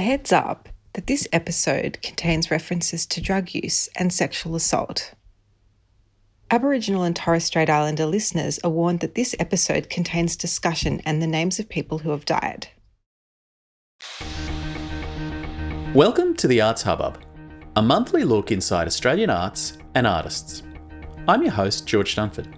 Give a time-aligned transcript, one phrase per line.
[0.00, 5.12] A heads up that this episode contains references to drug use and sexual assault.
[6.50, 11.26] Aboriginal and Torres Strait Islander listeners are warned that this episode contains discussion and the
[11.26, 12.68] names of people who have died.
[15.92, 17.22] Welcome to the Arts Hubbub,
[17.76, 20.62] a monthly look inside Australian arts and artists.
[21.28, 22.56] I'm your host, George Dunford.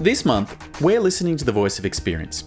[0.00, 2.44] This month, we're listening to the voice of experience,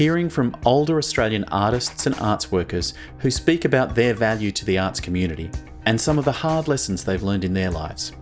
[0.00, 4.78] hearing from older Australian artists and arts workers who speak about their value to the
[4.78, 5.50] arts community
[5.84, 8.12] and some of the hard lessons they've learned in their lives.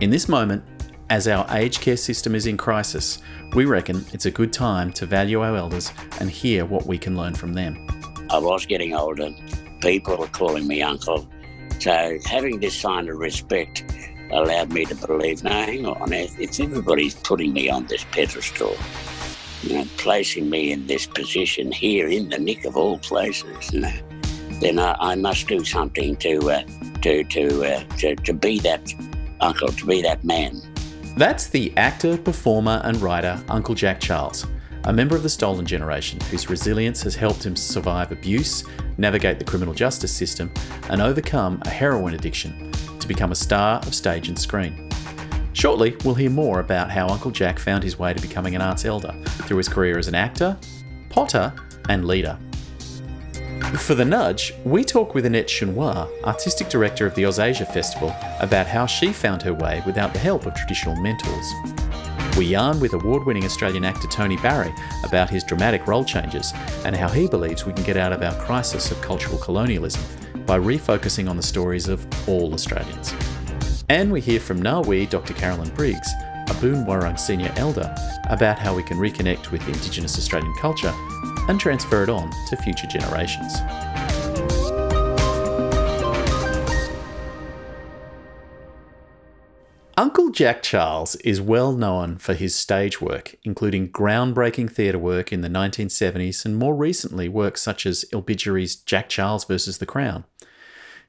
[0.00, 0.64] In this moment,
[1.08, 3.22] as our aged care system is in crisis,
[3.54, 7.16] we reckon it's a good time to value our elders and hear what we can
[7.16, 7.86] learn from them.
[8.28, 9.30] I was getting older.
[9.82, 11.24] People were calling me uncle.
[11.78, 13.84] So having this sign of respect
[14.32, 18.76] allowed me to believe, no, hang on, if everybody's putting me on this pedestal,
[19.62, 23.80] you know, placing me in this position here in the nick of all places, you
[23.80, 23.92] know,
[24.60, 26.62] then I, I must do something to, uh,
[27.02, 28.92] to, to, uh, to, to be that
[29.40, 30.60] uncle, to be that man.
[31.16, 34.46] That's the actor, performer, and writer Uncle Jack Charles,
[34.84, 38.64] a member of the Stolen Generation whose resilience has helped him survive abuse,
[38.96, 40.52] navigate the criminal justice system,
[40.88, 44.89] and overcome a heroin addiction to become a star of stage and screen.
[45.52, 48.84] Shortly, we'll hear more about how Uncle Jack found his way to becoming an arts
[48.84, 49.12] elder
[49.46, 50.56] through his career as an actor,
[51.08, 51.52] potter,
[51.88, 52.38] and leader.
[53.78, 58.14] For The Nudge, we talk with Annette Shun Wah, Artistic Director of the OzAsia Festival,
[58.40, 61.52] about how she found her way without the help of traditional mentors.
[62.36, 64.72] We yarn with award winning Australian actor Tony Barry
[65.04, 66.52] about his dramatic role changes
[66.84, 70.02] and how he believes we can get out of our crisis of cultural colonialism
[70.46, 73.14] by refocusing on the stories of all Australians.
[73.90, 75.34] And we hear from N'arweet Dr.
[75.34, 76.12] Carolyn Briggs,
[76.48, 77.92] a Boon Wurrung senior elder,
[78.28, 80.92] about how we can reconnect with Indigenous Australian culture
[81.48, 83.52] and transfer it on to future generations.
[89.96, 95.40] Uncle Jack Charles is well known for his stage work, including groundbreaking theatre work in
[95.40, 99.78] the 1970s and more recently works such as Ilbijerri's Jack Charles vs.
[99.78, 100.26] the Crown.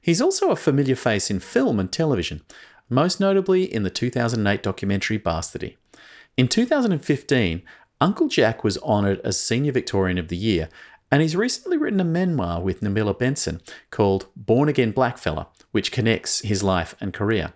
[0.00, 2.42] He's also a familiar face in film and television,
[2.92, 5.76] most notably in the 2008 documentary Bastardy.
[6.36, 7.62] In 2015,
[8.00, 10.68] Uncle Jack was honoured as Senior Victorian of the Year,
[11.10, 13.60] and he's recently written a memoir with Namila Benson
[13.90, 17.52] called Born Again Blackfella, which connects his life and career.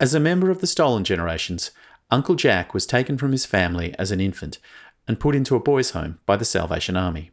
[0.00, 1.70] As a member of the stolen generations,
[2.10, 4.58] Uncle Jack was taken from his family as an infant
[5.06, 7.30] and put into a boys' home by the Salvation Army.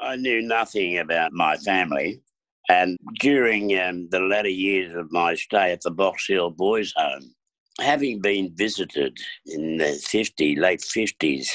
[0.00, 2.20] I knew nothing about my family.
[2.68, 7.34] And during um, the latter years of my stay at the Box Hill Boys' Home,
[7.80, 11.48] having been visited in the 50, late 50s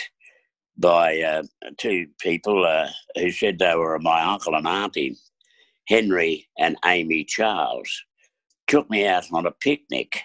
[0.78, 1.44] by uh,
[1.78, 5.16] two people uh, who said they were my uncle and auntie,
[5.88, 7.91] Henry and Amy Charles,
[8.68, 10.19] took me out on a picnic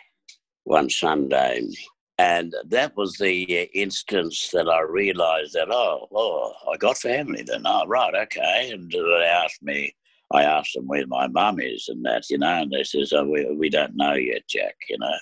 [0.65, 1.69] one Sunday.
[2.17, 7.45] And that was the uh, instance that I realised that, oh, oh, I got family
[7.47, 7.63] then.
[7.65, 8.71] Oh, right, okay.
[8.73, 9.95] And they asked me,
[10.31, 13.25] I asked them where my mum is and that, you know, and they says, oh,
[13.25, 15.17] we, we don't know yet, Jack, you know,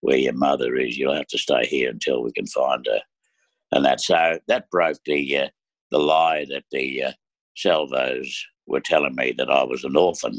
[0.00, 0.96] where your mother is.
[0.96, 3.00] You'll have to stay here until we can find her.
[3.72, 5.48] And that, so that broke the, uh,
[5.90, 7.12] the lie that the uh,
[7.54, 10.34] salvos were telling me that I was an orphan.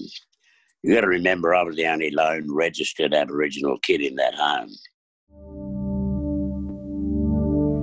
[0.82, 4.72] You got to remember, I was the only lone registered Aboriginal kid in that home.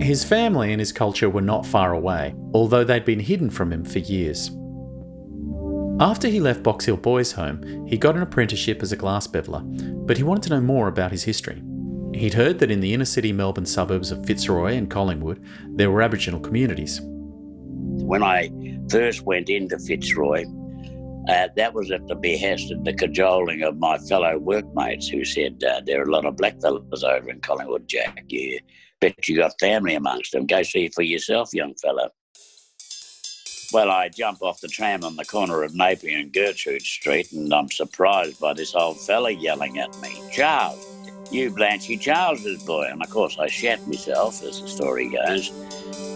[0.01, 3.85] His family and his culture were not far away, although they'd been hidden from him
[3.85, 4.51] for years.
[6.01, 9.63] After he left Box Hill Boys' Home, he got an apprenticeship as a glass beveller,
[9.65, 11.61] but he wanted to know more about his history.
[12.15, 16.03] He'd heard that in the inner city Melbourne suburbs of Fitzroy and Collingwood, there were
[16.03, 17.01] Aboriginal communities.
[17.03, 18.51] When I
[18.89, 20.45] first went into Fitzroy,
[21.29, 25.63] uh, that was at the behest and the cajoling of my fellow workmates who said,
[25.65, 28.23] uh, There are a lot of black fellows over in Collingwood, Jack.
[28.29, 28.61] You
[29.01, 30.47] bet you got family amongst them.
[30.47, 32.11] Go see for yourself, young fellow.
[33.71, 37.53] Well, I jump off the tram on the corner of Napier and Gertrude Street, and
[37.53, 40.83] I'm surprised by this old fella yelling at me, Charles,
[41.31, 42.87] you Blanchy Charles's boy.
[42.91, 45.51] And of course, I shat myself, as the story goes.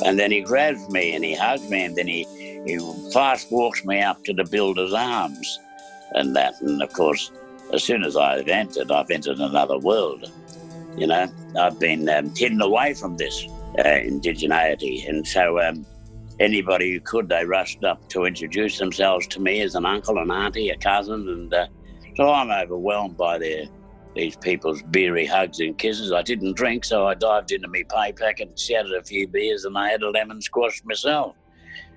[0.03, 2.27] And then he grabs me and he hugs me, and then he
[2.67, 2.79] he
[3.13, 5.59] fast walks me up to the builder's arms
[6.15, 6.55] and that.
[6.63, 7.31] And of course,
[7.75, 10.31] as soon as I've entered, I've entered another world.
[10.97, 13.45] You know, I've been um, hidden away from this
[13.79, 15.09] uh, indigeneity.
[15.09, 15.85] And so um,
[16.41, 20.31] anybody who could, they rushed up to introduce themselves to me as an uncle, an
[20.31, 21.29] auntie, a cousin.
[21.29, 21.67] And uh,
[22.17, 23.65] so I'm overwhelmed by their
[24.15, 26.13] these people's beery hugs and kisses.
[26.13, 29.65] I didn't drink, so I dived into my pay packet and shouted a few beers
[29.65, 31.35] and I had a lemon squash myself.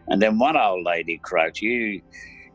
[0.07, 2.01] And then one old lady croaked, "You,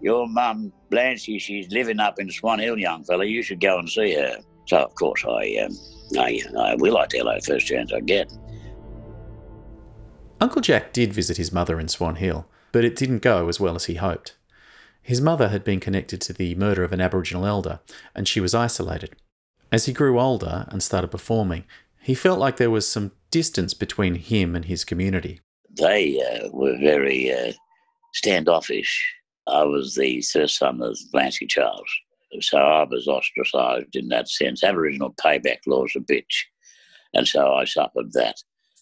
[0.00, 3.24] your mum Blanche, she's living up in Swan Hill, young fella.
[3.24, 5.76] You should go and see her." So of course I, um,
[6.18, 6.96] I, I will.
[6.96, 8.32] I tell her first chance I get.
[10.40, 13.74] Uncle Jack did visit his mother in Swan Hill, but it didn't go as well
[13.74, 14.36] as he hoped.
[15.02, 17.80] His mother had been connected to the murder of an Aboriginal elder,
[18.14, 19.16] and she was isolated.
[19.70, 21.64] As he grew older and started performing,
[22.00, 25.40] he felt like there was some distance between him and his community.
[25.76, 27.52] They uh, were very uh,
[28.14, 29.14] standoffish.
[29.46, 31.90] I was the first son of Blancy Charles,
[32.40, 34.64] so I was ostracised in that sense.
[34.64, 36.44] Aboriginal payback law's a bitch,
[37.14, 38.36] and so I suffered that.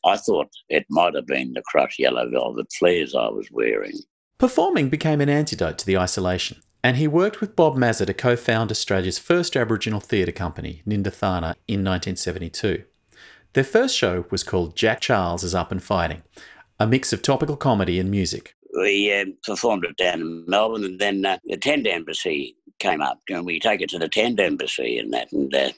[0.05, 3.99] I thought it might have been the crushed yellow velvet flares I was wearing.
[4.39, 8.37] Performing became an antidote to the isolation, and he worked with Bob Maza to co
[8.37, 12.85] found Australia's first Aboriginal theatre company, Nindethana, in 1972.
[13.55, 16.23] Their first show was called Jack Charles is Up and Fighting,
[16.79, 18.55] a mix of topical comedy and music.
[18.79, 23.21] We uh, performed it down in Melbourne, and then uh, the Tent Embassy came up,
[23.29, 25.71] and we take it to the Tent Embassy and that, and uh,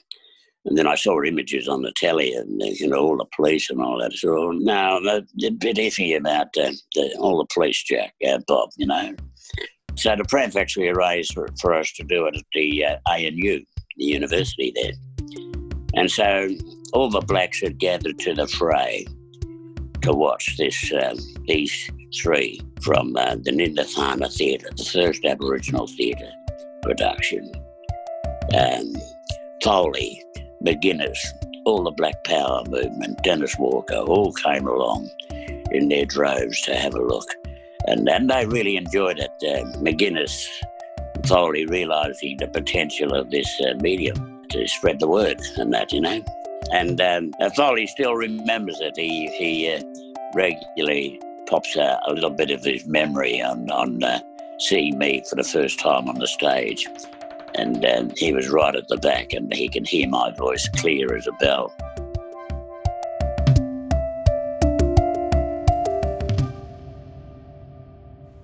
[0.65, 3.81] and then I saw images on the telly and you know all the police and
[3.81, 4.13] all that.
[4.13, 8.39] So now I'm a, a bit iffy about uh, the, all the police, Jack, uh,
[8.47, 8.69] Bob.
[8.77, 9.15] You know.
[9.95, 13.59] So the Pref actually arranged for, for us to do it at the uh, ANU,
[13.97, 14.93] the university there,
[15.95, 16.49] and so
[16.93, 19.05] all the blacks had gathered to the fray
[20.01, 21.17] to watch this um,
[21.47, 26.31] these three from uh, the Nindethana Theatre, the first Aboriginal theatre
[26.81, 27.51] production.
[28.57, 28.93] Um,
[29.63, 30.21] Foley,
[30.63, 31.17] McGuinness,
[31.65, 35.09] all the Black Power movement, Dennis Walker, all came along
[35.71, 37.27] in their droves to have a look.
[37.87, 39.31] And, and they really enjoyed it.
[39.41, 40.47] Uh, McGuinness,
[41.25, 46.01] Foley realising the potential of this uh, medium to spread the word and that, you
[46.01, 46.23] know.
[46.71, 48.95] And um, Foley still remembers it.
[48.95, 49.81] He, he uh,
[50.35, 54.19] regularly pops a, a, little bit of his memory on, on uh,
[54.59, 56.87] seeing me for the first time on the stage.
[57.55, 61.15] And um, he was right at the back, and he can hear my voice clear
[61.15, 61.73] as a bell.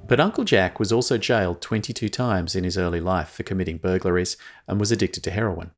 [0.07, 4.37] But Uncle Jack was also jailed 22 times in his early life for committing burglaries
[4.65, 5.71] and was addicted to heroin.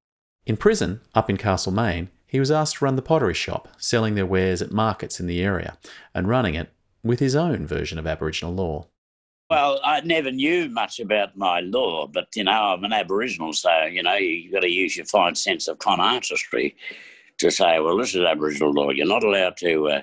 [0.46, 4.26] In prison, up in Castlemaine, he was asked to run the pottery shop, selling their
[4.26, 5.78] wares at markets in the area,
[6.14, 6.72] and running it
[7.04, 8.88] with his own version of Aboriginal law.
[9.50, 13.86] Well, I never knew much about my law, but you know, I'm an Aboriginal, so
[13.86, 16.76] you know, you've got to use your fine sense of con artistry
[17.40, 18.92] to say, well, this is Aboriginal law.
[18.92, 20.02] You're not allowed to uh,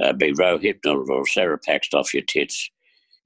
[0.00, 2.70] uh, be rohypnol or serepaxed off your tits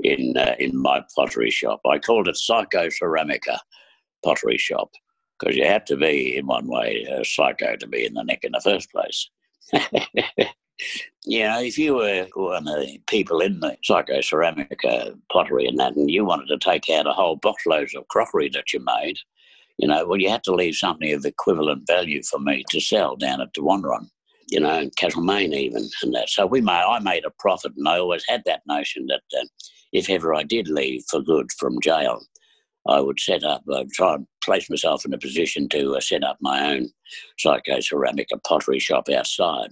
[0.00, 1.81] in uh, in my pottery shop.
[1.87, 3.59] I called it Psycho Ceramica
[4.25, 4.91] Pottery Shop
[5.38, 8.41] because you had to be in one way a psycho to be in the neck
[8.43, 9.31] in the first place.
[11.25, 15.67] you know, if you were one of the people in the psycho ceramic uh, pottery
[15.67, 18.73] and that, and you wanted to take out a whole box loads of crockery that
[18.73, 19.17] you made,
[19.79, 23.17] you know, well, you had to leave something of equivalent value for me to sell
[23.17, 24.09] down at the Wanderon,
[24.49, 26.29] you know, in Castlemaine even, and that.
[26.29, 29.47] So we made, I made a profit, and I always had that notion that uh,
[29.93, 32.21] if ever I did leave for good from jail,
[32.89, 36.25] I would set up, I'd try and place myself in a position to uh, set
[36.25, 36.89] up my own
[37.39, 39.71] psycho ceramic pottery shop outside.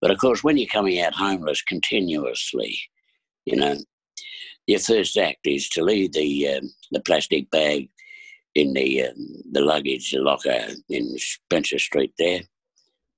[0.00, 2.78] But of course, when you're coming out homeless continuously,
[3.44, 3.76] you know,
[4.66, 7.88] your first act is to leave the um, the plastic bag
[8.54, 12.40] in the um, the luggage locker in Spencer Street there,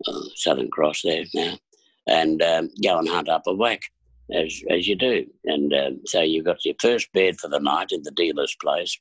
[0.07, 1.59] uh, Southern Cross there now,
[2.07, 3.83] and um, go and hunt up a whack
[4.33, 5.27] as as you do.
[5.45, 8.99] And uh, so you've got your first bed for the night in the dealer's place,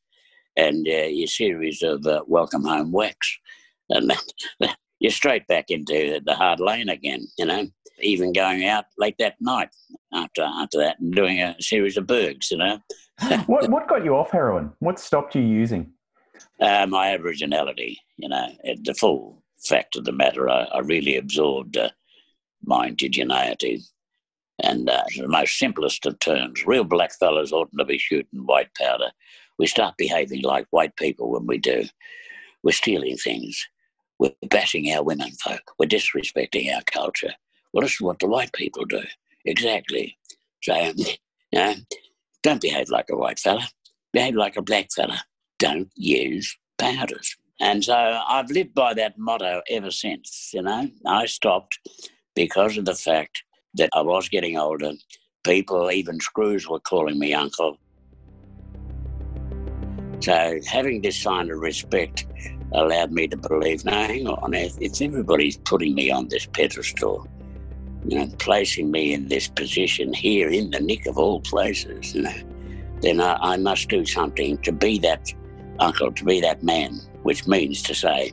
[0.57, 3.39] and uh, your series of uh, welcome home whacks,
[3.89, 4.11] and
[5.01, 7.27] you're straight back into the hard lane again.
[7.37, 7.67] You know,
[7.99, 9.69] even going out late that night
[10.13, 12.51] after after that and doing a series of burgs.
[12.51, 12.79] You know,
[13.47, 14.71] what what got you off heroin?
[14.79, 15.91] What stopped you using?
[16.61, 17.97] Uh, my Aboriginality.
[18.17, 18.47] You know,
[18.83, 21.89] the full fact of the matter, I, I really absorbed uh,
[22.63, 23.83] my indigeneity.
[24.63, 28.69] And uh, the most simplest of terms, real black fellas oughtn't to be shooting white
[28.75, 29.09] powder.
[29.57, 31.85] We start behaving like white people when we do.
[32.61, 33.67] We're stealing things.
[34.21, 35.63] We're bashing our women folk.
[35.79, 37.33] We're disrespecting our culture.
[37.73, 39.01] Well, this is what the white people do.
[39.45, 40.15] Exactly.
[40.61, 41.15] So, um, you
[41.51, 41.73] know,
[42.43, 43.67] don't behave like a white fella.
[44.13, 45.23] Behave like a black fella.
[45.57, 47.35] Don't use powders.
[47.59, 50.91] And so I've lived by that motto ever since, you know.
[51.07, 51.79] I stopped
[52.35, 53.41] because of the fact
[53.73, 54.91] that I was getting older.
[55.43, 57.77] People, even screws, were calling me uncle.
[60.19, 62.27] So having this sign of respect
[62.73, 67.27] allowed me to believe, no, hang on, if, if everybody's putting me on this pedestal,
[68.05, 72.23] you know, placing me in this position here in the nick of all places, you
[72.23, 72.33] know,
[73.01, 75.31] then I, I must do something to be that
[75.79, 78.31] uncle, to be that man, which means to say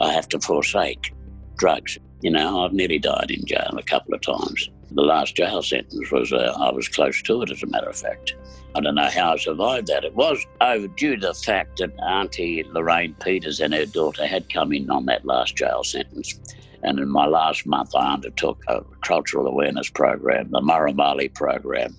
[0.00, 1.12] I have to forsake
[1.56, 1.98] drugs.
[2.22, 4.68] You know, I've nearly died in jail a couple of times.
[4.92, 7.96] The last jail sentence was, uh, I was close to it, as a matter of
[7.96, 8.34] fact.
[8.74, 10.04] I don't know how I survived that.
[10.04, 14.72] It was overdue to the fact that Auntie Lorraine Peeters and her daughter had come
[14.72, 16.38] in on that last jail sentence.
[16.82, 21.96] And in my last month, I undertook a cultural awareness program, the Marumali program,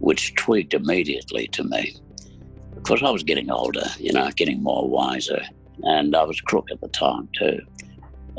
[0.00, 1.96] which tweaked immediately to me.
[2.74, 5.42] Because I was getting older, you know, getting more wiser,
[5.82, 7.58] and I was crook at the time too.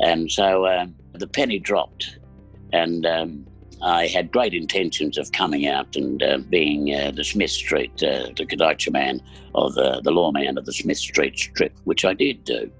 [0.00, 2.18] And so um, the penny dropped,
[2.72, 3.46] and um,
[3.82, 8.28] I had great intentions of coming out and uh, being uh, the Smith Street, uh,
[8.36, 9.22] the Kurdaitcha man,
[9.54, 12.70] or the, the lawman of the Smith Street strip, which I did do.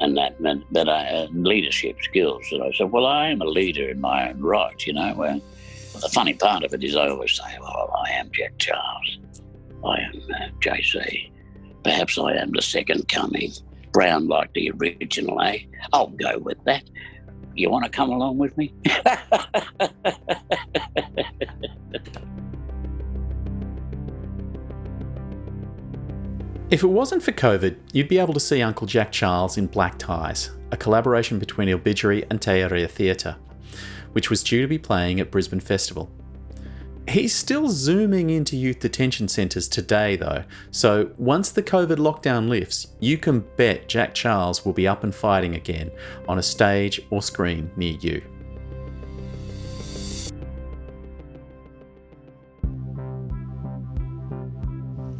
[0.00, 2.44] And that meant that I had leadership skills.
[2.50, 5.14] And I said, well, I am a leader in my own right, you know.
[5.16, 5.40] Well,
[6.00, 9.18] the funny part of it is I always say, well, I am Jack Charles.
[9.84, 11.30] I am uh, JC.
[11.84, 13.52] Perhaps I am the second coming.
[13.92, 15.58] Brown like the original, eh?
[15.92, 16.84] I'll go with that.
[17.54, 18.72] You want to come along with me?
[26.70, 29.98] if it wasn't for COVID, you'd be able to see Uncle Jack Charles in Black
[29.98, 33.36] Ties, a collaboration between Il and Te Rēhia Theatre,
[34.12, 36.10] which was due to be playing at Brisbane Festival.
[37.10, 42.86] He's still zooming into youth detention centres today, though, so once the COVID lockdown lifts,
[43.00, 45.90] you can bet Jack Charles will be up and fighting again
[46.28, 48.22] on a stage or screen near you.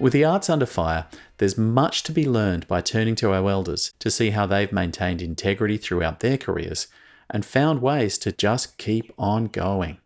[0.01, 1.07] With the arts under fire,
[1.39, 5.23] there's much to be learned by turning to our elders to see how they've maintained
[5.23, 6.89] integrity throughout their careers
[7.31, 9.99] and found ways to just keep on going.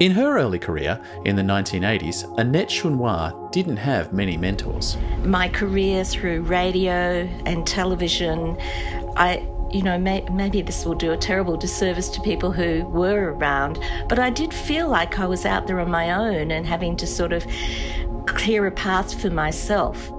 [0.00, 4.96] In her early career, in the 1980s, Annette Shun Wah didn't have many mentors.
[5.24, 8.56] My career through radio and television,
[9.16, 13.32] I you know, may, maybe this will do a terrible disservice to people who were
[13.32, 16.96] around, but I did feel like I was out there on my own and having
[16.98, 17.44] to sort of
[18.26, 20.10] clear a path for myself.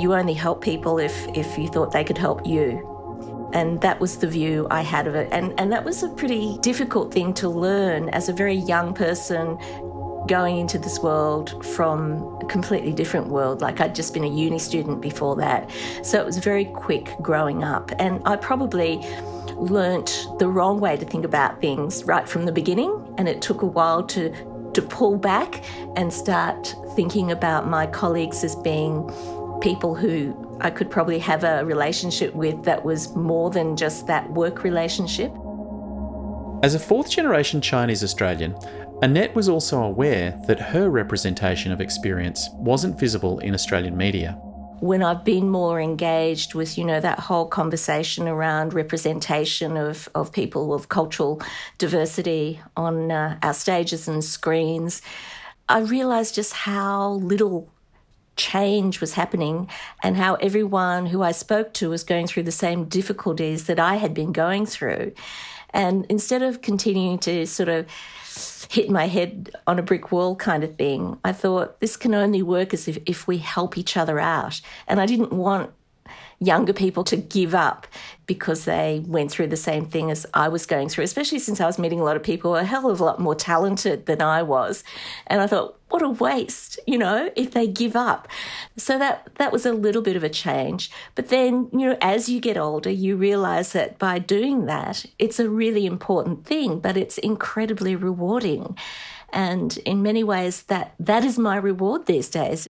[0.00, 2.84] You only help people if, if you thought they could help you.
[3.52, 5.28] And that was the view I had of it.
[5.32, 9.58] And, and that was a pretty difficult thing to learn as a very young person
[10.28, 13.60] going into this world from a completely different world.
[13.60, 15.70] Like I'd just been a uni student before that.
[16.02, 17.90] So it was very quick growing up.
[17.98, 18.98] And I probably
[19.56, 23.14] learnt the wrong way to think about things right from the beginning.
[23.18, 24.32] And it took a while to
[24.78, 25.64] to pull back
[25.96, 29.10] and start thinking about my colleagues as being
[29.60, 34.30] people who I could probably have a relationship with that was more than just that
[34.30, 35.32] work relationship.
[36.62, 38.56] As a fourth generation Chinese Australian,
[39.02, 44.40] Annette was also aware that her representation of experience wasn't visible in Australian media
[44.80, 50.32] when I've been more engaged with, you know, that whole conversation around representation of, of
[50.32, 51.40] people of cultural
[51.78, 55.02] diversity on uh, our stages and screens,
[55.68, 57.70] I realised just how little
[58.36, 59.68] change was happening
[60.02, 63.96] and how everyone who I spoke to was going through the same difficulties that I
[63.96, 65.12] had been going through.
[65.70, 67.86] And instead of continuing to sort of
[68.70, 71.18] hit my head on a brick wall kind of thing.
[71.24, 74.60] I thought this can only work as if, if we help each other out.
[74.86, 75.72] And I didn't want
[76.40, 77.86] younger people to give up
[78.26, 81.66] because they went through the same thing as I was going through, especially since I
[81.66, 84.42] was meeting a lot of people a hell of a lot more talented than I
[84.42, 84.84] was.
[85.26, 88.28] And I thought, what a waste, you know, if they give up.
[88.76, 90.90] So that that was a little bit of a change.
[91.14, 95.40] But then, you know, as you get older, you realize that by doing that, it's
[95.40, 98.76] a really important thing, but it's incredibly rewarding.
[99.32, 102.66] And in many ways that that is my reward these days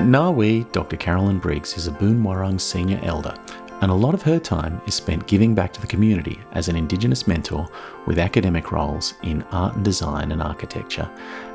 [0.00, 0.96] N'arweet Dr.
[0.96, 3.34] Carolyn Briggs is a Boon Wurrung senior elder,
[3.80, 6.76] and a lot of her time is spent giving back to the community as an
[6.76, 7.68] Indigenous mentor
[8.06, 11.10] with academic roles in art and design and architecture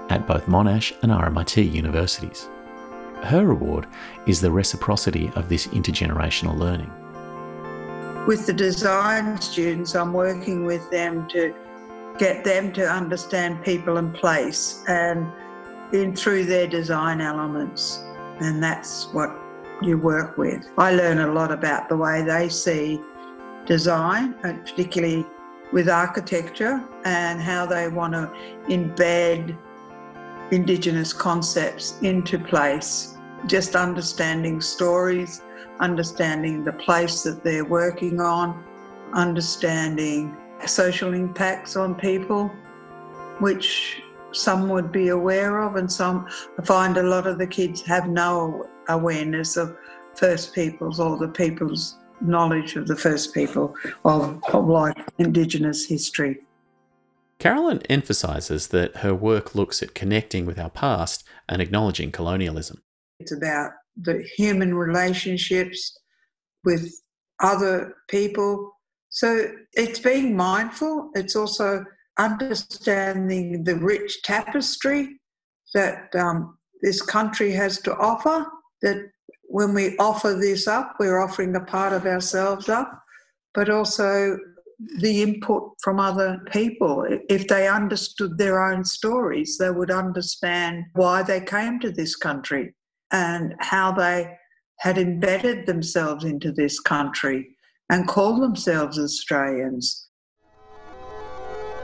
[0.10, 2.50] at both Monash and RMIT universities.
[3.24, 3.88] Her reward
[4.28, 6.92] is the reciprocity of this intergenerational learning.
[8.28, 11.54] With the design students, I'm working with them to
[12.18, 15.32] get them to understand people and place and
[15.94, 18.00] in through their design elements.
[18.40, 19.30] And that's what
[19.82, 20.68] you work with.
[20.78, 23.00] I learn a lot about the way they see
[23.66, 25.26] design, uh, particularly
[25.72, 28.32] with architecture, and how they want to
[28.68, 29.58] embed
[30.52, 33.18] Indigenous concepts into place.
[33.48, 35.42] Just understanding stories,
[35.80, 38.64] understanding the place that they're working on,
[39.14, 42.52] understanding social impacts on people,
[43.40, 44.02] which
[44.32, 46.28] some would be aware of, and some
[46.60, 49.76] I find a lot of the kids have no awareness of
[50.16, 53.76] First Peoples or the people's knowledge of the First People
[54.06, 56.42] of, of like Indigenous history.
[57.40, 62.82] Carolyn emphasises that her work looks at connecting with our past and acknowledging colonialism.
[63.20, 65.98] It's about the human relationships
[66.64, 66.94] with
[67.42, 68.72] other people.
[69.10, 71.12] So it's being mindful.
[71.14, 71.86] It's also
[72.18, 75.20] understanding the rich tapestry
[75.74, 78.46] that um, this country has to offer.
[78.86, 79.10] That
[79.48, 83.02] when we offer this up, we're offering a part of ourselves up,
[83.54, 84.38] but also
[85.00, 87.06] the input from other people.
[87.30, 92.76] If they understood their own stories, they would understand why they came to this country
[93.12, 94.38] and how they
[94.80, 97.56] had embedded themselves into this country
[97.90, 100.10] and called themselves Australians.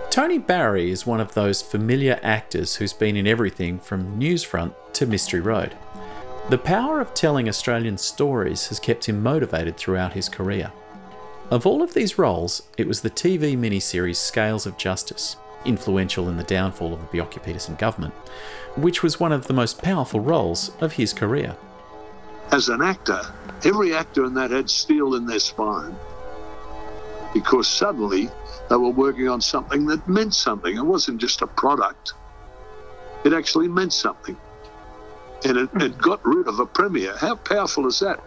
[0.09, 5.05] Tony Barry is one of those familiar actors who's been in everything from Newsfront to
[5.05, 5.73] Mystery Road.
[6.49, 10.71] The power of telling Australian stories has kept him motivated throughout his career.
[11.49, 16.37] Of all of these roles, it was the TV miniseries Scales of Justice, influential in
[16.37, 18.13] the downfall of the Bjelke-Petersen government,
[18.75, 21.55] which was one of the most powerful roles of his career.
[22.51, 23.21] As an actor,
[23.63, 25.95] every actor in that had steel in their spine
[27.33, 28.29] because suddenly
[28.69, 30.75] they were working on something that meant something.
[30.75, 32.13] It wasn't just a product,
[33.23, 34.37] it actually meant something.
[35.43, 37.15] And it, it got rid of a premier.
[37.17, 38.19] How powerful is that?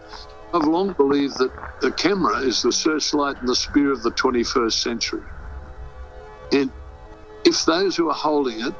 [0.53, 1.51] I've long believed that
[1.81, 5.23] the camera is the searchlight and the spear of the 21st century.
[6.51, 6.71] And
[7.43, 8.73] if those who are holding it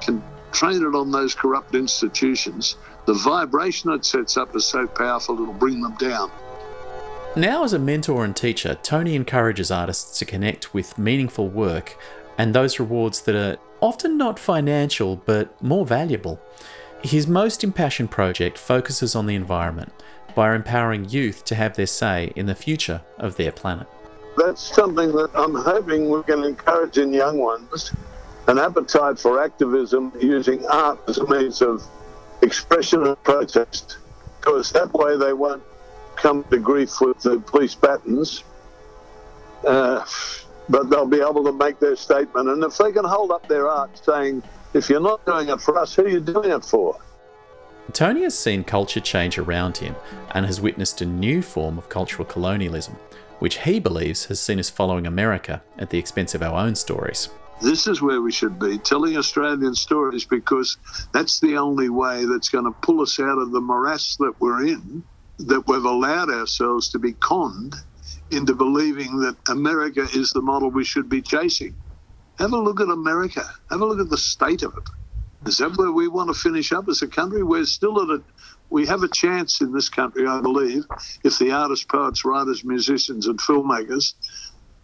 [0.00, 5.40] can train it on those corrupt institutions, the vibration it sets up is so powerful
[5.40, 6.30] it'll bring them down.
[7.34, 11.96] Now, as a mentor and teacher, Tony encourages artists to connect with meaningful work
[12.36, 16.40] and those rewards that are often not financial but more valuable.
[17.02, 19.92] His most impassioned project focuses on the environment
[20.36, 23.88] by empowering youth to have their say in the future of their planet.
[24.36, 27.92] That's something that I'm hoping we can encourage in young ones
[28.46, 31.82] an appetite for activism using art as a means of
[32.40, 33.98] expression and protest,
[34.40, 35.62] because that way they won't
[36.16, 38.44] come to grief with the police batons,
[39.66, 40.04] uh,
[40.68, 42.48] but they'll be able to make their statement.
[42.48, 44.42] And if they can hold up their art saying,
[44.74, 46.98] if you're not doing it for us, who are you doing it for?
[47.92, 49.94] Tony has seen culture change around him
[50.30, 52.94] and has witnessed a new form of cultural colonialism,
[53.38, 57.28] which he believes has seen us following America at the expense of our own stories.
[57.60, 60.76] This is where we should be, telling Australian stories, because
[61.12, 64.66] that's the only way that's going to pull us out of the morass that we're
[64.66, 65.02] in
[65.38, 67.74] that we've allowed ourselves to be conned
[68.30, 71.74] into believing that America is the model we should be chasing.
[72.38, 73.44] Have a look at America.
[73.70, 75.48] Have a look at the state of it.
[75.48, 77.42] Is that where we want to finish up as a country?
[77.42, 78.24] We're still at a,
[78.70, 80.84] we have a chance in this country, I believe,
[81.24, 84.14] if the artists, poets, writers, musicians, and filmmakers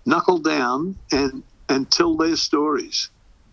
[0.07, 3.11] knuckle down and, and tell their stories.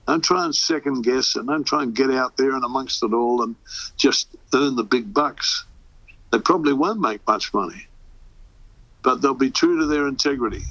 [0.08, 3.14] Don't try and second guess and don't try and get out there and amongst it
[3.14, 3.56] all and
[3.98, 5.66] just earn the big bucks.
[6.32, 7.88] They probably won't make much money,
[9.04, 10.64] but they'll be true to their integrity.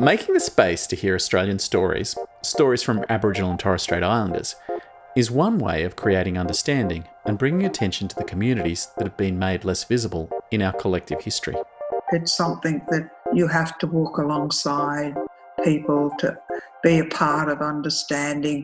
[0.00, 4.54] Making the space to hear Australian stories, stories from Aboriginal and Torres Strait Islanders,
[5.16, 9.40] is one way of creating understanding and bringing attention to the communities that have been
[9.40, 11.56] made less visible in our collective history.
[12.12, 15.16] It's something that you have to walk alongside
[15.64, 16.38] people to
[16.84, 18.62] be a part of understanding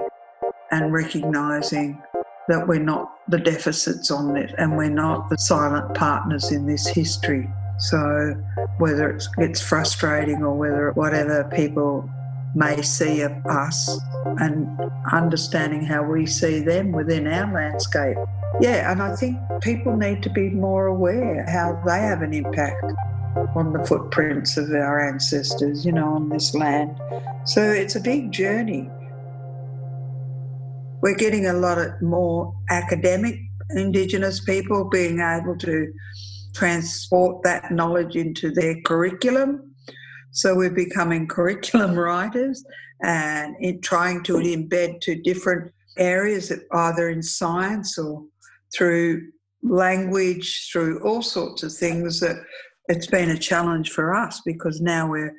[0.70, 2.00] and recognising
[2.46, 6.86] that we're not the deficits on it and we're not the silent partners in this
[6.86, 7.50] history.
[7.78, 8.34] So
[8.78, 12.08] whether it's, it's frustrating or whether whatever people
[12.54, 14.68] may see of us and
[15.12, 18.16] understanding how we see them within our landscape
[18.60, 22.84] yeah, and I think people need to be more aware how they have an impact
[23.56, 26.96] on the footprints of our ancestors, you know, on this land.
[27.44, 28.88] So it's a big journey.
[31.02, 35.92] We're getting a lot of more academic Indigenous people being able to
[36.54, 39.74] transport that knowledge into their curriculum.
[40.32, 42.64] So we're becoming curriculum writers
[43.02, 48.24] and in trying to embed to different areas, either in science or
[48.74, 49.28] through
[49.62, 52.36] language, through all sorts of things that
[52.88, 55.34] it's been a challenge for us because now we're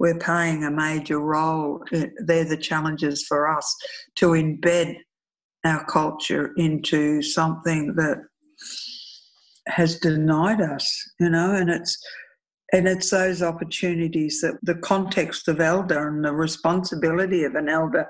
[0.00, 1.82] we're playing a major role.
[1.90, 3.74] They're the challenges for us
[4.16, 4.96] to embed
[5.64, 8.18] our culture into something that
[9.68, 11.98] has denied us, you know, and it's
[12.72, 18.06] and it's those opportunities that the context of elder and the responsibility of an elder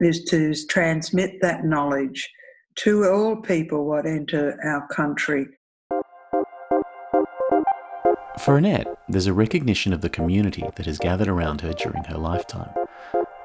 [0.00, 2.28] is to transmit that knowledge
[2.76, 5.46] to all people what enter our country.
[8.38, 12.18] For Annette, there's a recognition of the community that has gathered around her during her
[12.18, 12.68] lifetime,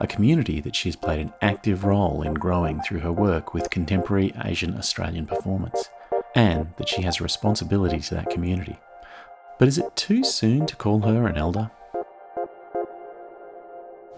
[0.02, 4.34] a community that she's played an active role in growing through her work with contemporary
[4.44, 5.90] Asian Australian performance,
[6.36, 8.78] and that she has a responsibility to that community.
[9.60, 11.72] But is it too soon to call her an elder?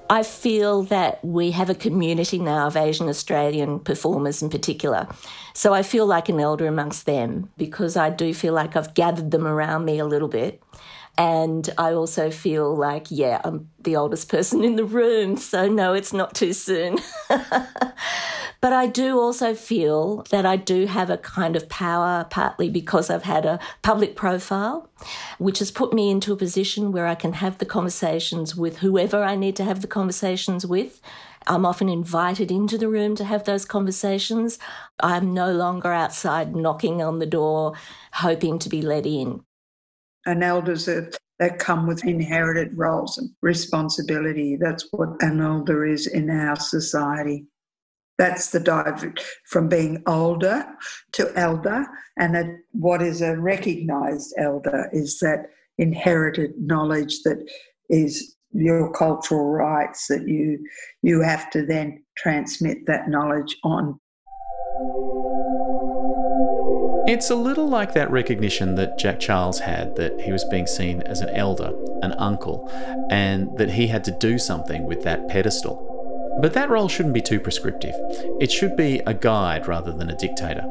[0.09, 5.07] I feel that we have a community now of Asian Australian performers in particular.
[5.53, 9.31] So I feel like an elder amongst them because I do feel like I've gathered
[9.31, 10.61] them around me a little bit.
[11.17, 15.37] And I also feel like, yeah, I'm the oldest person in the room.
[15.37, 16.99] So no, it's not too soon.
[18.63, 23.09] But I do also feel that I do have a kind of power, partly because
[23.09, 24.89] I've had a public profile,
[25.37, 29.21] which has put me into a position where I can have the conversations with whoever
[29.21, 31.01] I need to have the conversations with.
[31.45, 34.59] I'm often invited into the room to have those conversations.
[35.01, 37.73] I'm no longer outside knocking on the door,
[38.13, 39.43] hoping to be let in.
[40.25, 44.55] And elders that, that come with inherited roles and responsibility.
[44.55, 47.45] That's what an elder is in our society.
[48.23, 49.03] That's the dive
[49.43, 50.65] from being older
[51.11, 51.85] to elder.
[52.17, 57.45] And what is a recognized elder is that inherited knowledge that
[57.89, 60.65] is your cultural rights that you
[61.01, 63.99] you have to then transmit that knowledge on.
[67.05, 71.01] It's a little like that recognition that Jack Charles had that he was being seen
[71.01, 72.71] as an elder, an uncle,
[73.09, 75.92] and that he had to do something with that pedestal.
[76.41, 77.95] But that role shouldn't be too prescriptive.
[78.39, 80.63] It should be a guide rather than a dictator.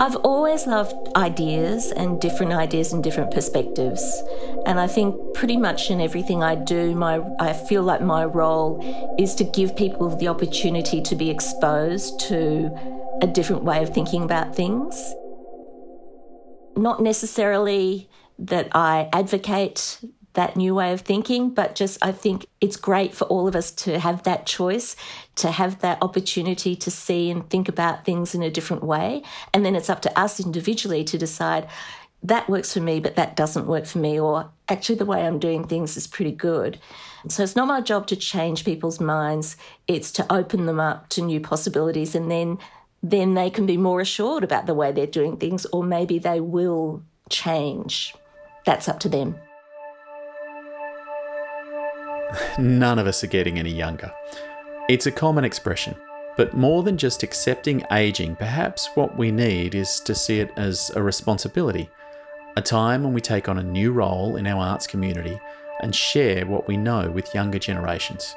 [0.00, 4.22] I've always loved ideas and different ideas and different perspectives.
[4.66, 8.82] And I think pretty much in everything I do, my I feel like my role
[9.18, 12.70] is to give people the opportunity to be exposed to
[13.22, 15.14] a different way of thinking about things.
[16.76, 20.00] Not necessarily that I advocate
[20.34, 23.70] that new way of thinking, but just I think it's great for all of us
[23.72, 24.96] to have that choice,
[25.36, 29.22] to have that opportunity to see and think about things in a different way.
[29.52, 31.68] And then it's up to us individually to decide
[32.24, 35.38] that works for me, but that doesn't work for me, or actually the way I'm
[35.38, 36.80] doing things is pretty good.
[37.28, 41.22] So it's not my job to change people's minds, it's to open them up to
[41.22, 42.58] new possibilities and then
[43.02, 46.40] then they can be more assured about the way they're doing things, or maybe they
[46.40, 48.14] will change.
[48.64, 49.36] That's up to them.
[52.58, 54.12] None of us are getting any younger.
[54.88, 55.96] It's a common expression,
[56.36, 60.90] but more than just accepting aging, perhaps what we need is to see it as
[60.94, 61.88] a responsibility,
[62.56, 65.40] a time when we take on a new role in our arts community
[65.80, 68.34] and share what we know with younger generations.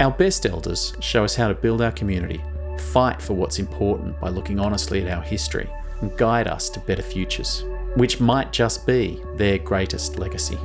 [0.00, 2.42] Our best elders show us how to build our community,
[2.92, 7.02] fight for what's important by looking honestly at our history, and guide us to better
[7.02, 7.64] futures,
[7.96, 10.58] which might just be their greatest legacy.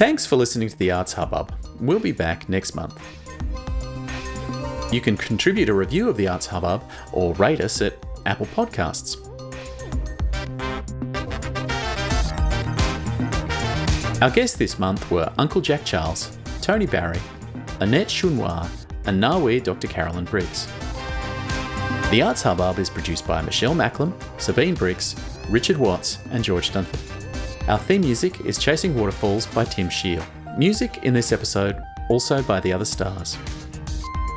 [0.00, 1.54] Thanks for listening to the Arts Hubbub.
[1.78, 2.98] We'll be back next month.
[4.90, 6.82] You can contribute a review of the Arts Hubbub
[7.12, 9.18] or rate us at Apple Podcasts.
[14.22, 17.20] Our guests this month were Uncle Jack Charles, Tony Barry,
[17.80, 18.66] Annette Shun Wah,
[19.04, 19.86] and N'arweet Dr.
[19.86, 20.66] Carolyn Briggs.
[22.10, 25.14] The Arts Hubbub is produced by Michelle Macklem, Sabine Briggs,
[25.50, 27.09] Richard Watts, and George Dunford.
[27.70, 30.24] Our theme music is Chasing Waterfalls by Tim Shiel.
[30.58, 33.38] Music in this episode also by The Other Stars.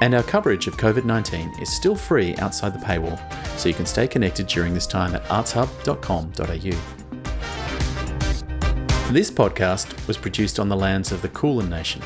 [0.04, 3.19] And our coverage of COVID 19 is still free outside the paywall
[3.58, 6.32] so you can stay connected during this time at artshub.com.au.
[9.12, 12.04] This podcast was produced on the lands of the Kulin Nation.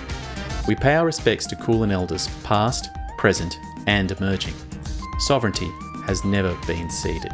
[0.65, 2.87] We pay our respects to Kulin elders past,
[3.17, 4.53] present, and emerging.
[5.19, 5.69] Sovereignty
[6.05, 7.33] has never been ceded.